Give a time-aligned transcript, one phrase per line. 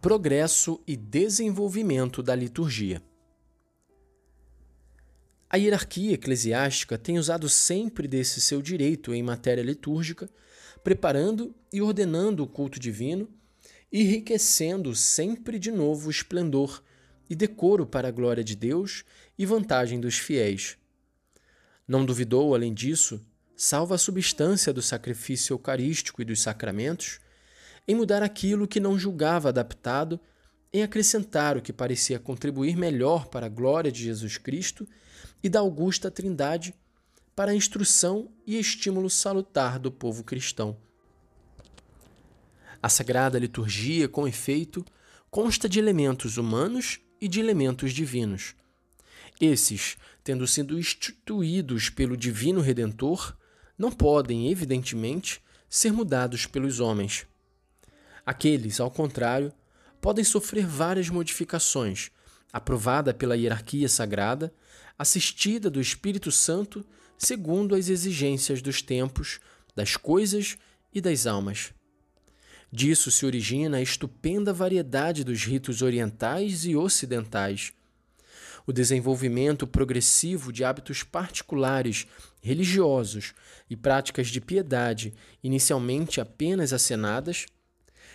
[0.00, 3.02] Progresso e desenvolvimento da liturgia.
[5.50, 10.30] A hierarquia eclesiástica tem usado sempre desse seu direito em matéria litúrgica,
[10.82, 13.28] preparando e ordenando o culto divino,
[13.92, 16.82] enriquecendo sempre de novo o esplendor
[17.28, 19.04] e decoro para a glória de Deus
[19.36, 20.78] e vantagem dos fiéis.
[21.86, 23.20] Não duvidou, além disso,
[23.54, 27.20] salva a substância do sacrifício eucarístico e dos sacramentos,
[27.90, 30.20] em mudar aquilo que não julgava adaptado,
[30.72, 34.86] em acrescentar o que parecia contribuir melhor para a glória de Jesus Cristo
[35.42, 36.72] e da augusta Trindade,
[37.34, 40.76] para a instrução e estímulo salutar do povo cristão.
[42.80, 44.86] A sagrada liturgia, com efeito,
[45.28, 48.54] consta de elementos humanos e de elementos divinos.
[49.40, 53.36] Esses, tendo sido instituídos pelo Divino Redentor,
[53.76, 57.26] não podem, evidentemente, ser mudados pelos homens.
[58.30, 59.52] Aqueles, ao contrário,
[60.00, 62.12] podem sofrer várias modificações,
[62.52, 64.54] aprovada pela hierarquia sagrada,
[64.96, 66.86] assistida do Espírito Santo,
[67.18, 69.40] segundo as exigências dos tempos,
[69.74, 70.56] das coisas
[70.94, 71.72] e das almas.
[72.70, 77.72] Disso se origina a estupenda variedade dos ritos orientais e ocidentais,
[78.64, 82.06] o desenvolvimento progressivo de hábitos particulares,
[82.40, 83.34] religiosos
[83.68, 87.46] e práticas de piedade, inicialmente apenas acenadas,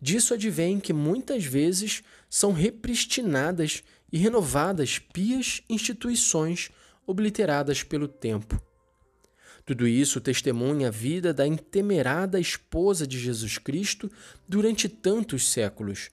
[0.00, 6.70] disso advém que muitas vezes são repristinadas e renovadas pias instituições
[7.06, 8.60] obliteradas pelo tempo.
[9.64, 14.10] Tudo isso testemunha a vida da intemerada esposa de Jesus Cristo
[14.48, 16.10] durante tantos séculos,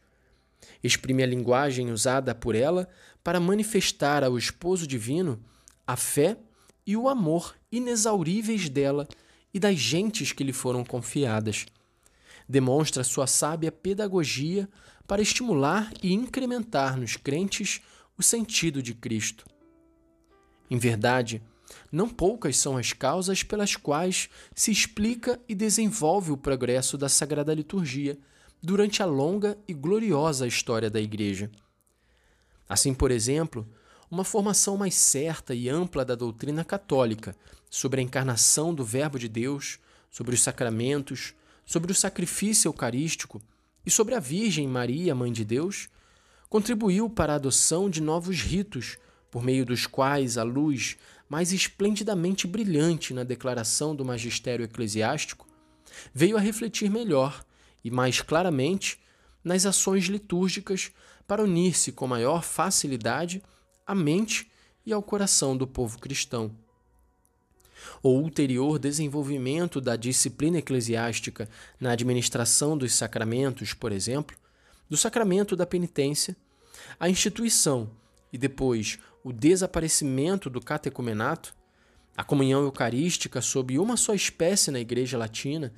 [0.84, 2.90] exprime a linguagem usada por ela
[3.24, 5.40] para manifestar ao esposo divino
[5.86, 6.38] a fé
[6.86, 9.08] e o amor inexauríveis dela
[9.54, 11.66] e das gentes que lhe foram confiadas.
[12.54, 14.70] Demonstra sua sábia pedagogia
[15.08, 17.82] para estimular e incrementar nos crentes
[18.16, 19.44] o sentido de Cristo.
[20.70, 21.42] Em verdade,
[21.92, 27.56] não poucas são as causas pelas quais se explica e desenvolve o progresso da Sagrada
[27.56, 28.20] Liturgia
[28.62, 31.50] durante a longa e gloriosa história da Igreja.
[32.70, 33.68] Assim, por exemplo,
[34.12, 37.36] uma formação mais certa e ampla da doutrina católica
[37.68, 39.80] sobre a encarnação do Verbo de Deus,
[40.12, 41.34] sobre os sacramentos,
[41.66, 43.42] sobre o sacrifício eucarístico
[43.86, 45.90] e sobre a Virgem Maria, Mãe de Deus,
[46.50, 48.98] contribuiu para a adoção de novos ritos,
[49.32, 50.98] por meio dos quais a luz
[51.28, 55.48] mais esplendidamente brilhante na declaração do magistério eclesiástico
[56.14, 57.44] veio a refletir melhor
[57.84, 59.00] e mais claramente
[59.44, 60.92] nas ações litúrgicas
[61.28, 63.42] para unir-se com maior facilidade
[63.86, 64.52] à mente
[64.86, 66.56] e ao coração do povo cristão.
[68.02, 71.50] O ulterior desenvolvimento da disciplina eclesiástica
[71.80, 74.36] na administração dos sacramentos, por exemplo,
[74.90, 76.36] do sacramento da penitência,
[77.00, 77.90] a instituição
[78.32, 81.56] e depois o desaparecimento do catecumenato,
[82.16, 85.74] a comunhão eucarística sob uma só espécie na Igreja Latina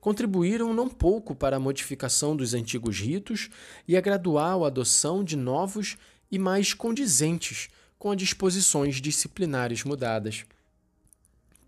[0.00, 3.50] contribuíram não pouco para a modificação dos antigos ritos
[3.86, 5.96] e a gradual adoção de novos
[6.30, 10.44] e mais condizentes com as disposições disciplinares mudadas.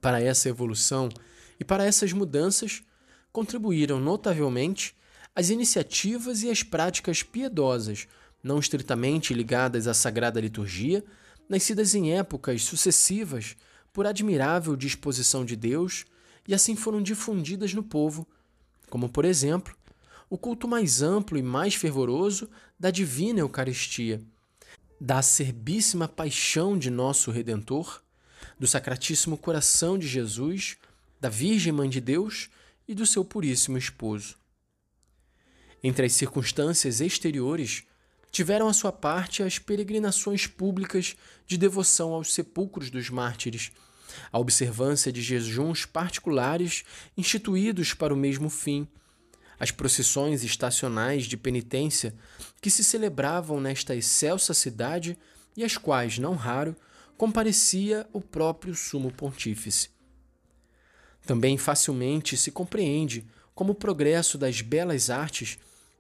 [0.01, 1.09] Para essa evolução
[1.59, 2.83] e para essas mudanças,
[3.33, 4.97] contribuíram notavelmente
[5.35, 8.09] as iniciativas e as práticas piedosas,
[8.43, 11.05] não estritamente ligadas à sagrada liturgia,
[11.49, 13.57] nascidas em épocas sucessivas
[13.93, 16.05] por admirável disposição de Deus
[16.47, 18.27] e assim foram difundidas no povo,
[18.89, 19.75] como, por exemplo,
[20.29, 24.23] o culto mais amplo e mais fervoroso da divina Eucaristia,
[25.01, 28.03] da acerbíssima paixão de nosso Redentor,
[28.59, 30.77] do Sacratíssimo Coração de Jesus,
[31.21, 32.49] da Virgem Mãe de Deus
[32.87, 34.37] e do seu Puríssimo Esposo.
[35.83, 37.85] Entre as circunstâncias exteriores,
[38.31, 43.73] tiveram a sua parte as peregrinações públicas de devoção aos sepulcros dos mártires
[44.33, 46.85] a observância de jejuns particulares
[47.17, 48.87] instituídos para o mesmo fim,
[49.59, 52.15] as procissões estacionais de penitência
[52.61, 55.19] que se celebravam nesta excelsa cidade
[55.57, 56.75] e às quais, não raro,
[57.21, 59.91] comparecia o próprio Sumo Pontífice.
[61.27, 65.59] Também facilmente se compreende como o progresso das belas artes,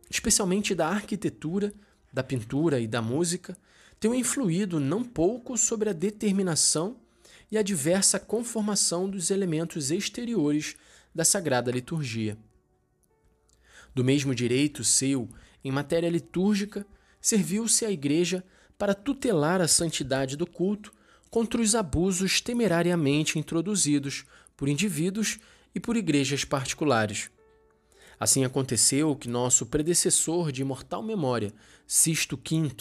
[0.09, 1.75] especialmente da arquitetura,
[2.11, 3.55] da pintura e da música,
[4.01, 6.97] tenham influído não pouco sobre a determinação
[7.51, 10.75] e a diversa conformação dos elementos exteriores
[11.15, 12.39] da sagrada liturgia.
[13.95, 15.29] Do mesmo direito seu,
[15.63, 16.87] em matéria litúrgica,
[17.21, 18.43] serviu-se a Igreja
[18.79, 20.99] para tutelar a santidade do culto
[21.31, 24.25] contra os abusos temerariamente introduzidos
[24.57, 25.39] por indivíduos
[25.75, 27.31] e por igrejas particulares.
[28.19, 31.55] Assim aconteceu que nosso predecessor de imortal memória,
[31.87, 32.75] Sisto V,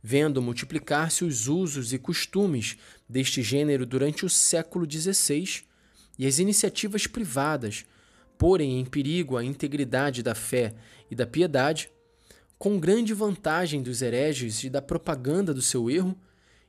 [0.00, 2.76] vendo multiplicar-se os usos e costumes
[3.08, 5.64] deste gênero durante o século XVI
[6.18, 7.84] e as iniciativas privadas
[8.36, 10.74] porem em perigo a integridade da fé
[11.10, 11.90] e da piedade,
[12.56, 16.16] com grande vantagem dos hereges e da propaganda do seu erro,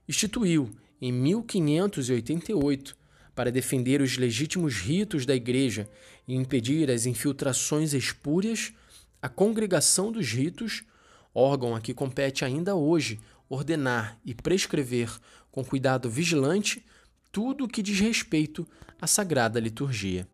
[0.08, 0.72] instituiu,
[1.02, 2.98] em 1588,
[3.34, 5.90] para defender os legítimos ritos da Igreja
[6.28, 8.74] e impedir as infiltrações espúrias,
[9.22, 10.84] a Congregação dos Ritos,
[11.34, 13.20] órgão a que compete ainda hoje
[13.50, 15.10] ordenar e prescrever
[15.52, 16.86] com cuidado vigilante
[17.32, 18.68] tudo o que diz respeito
[19.02, 20.28] à sagrada liturgia.